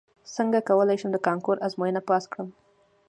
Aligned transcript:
څنګه 0.35 0.59
کولی 0.69 0.95
شم 1.01 1.09
د 1.13 1.17
کانکور 1.27 1.57
ازموینه 1.67 2.01
پاس 2.09 2.23
کړم 2.31 2.47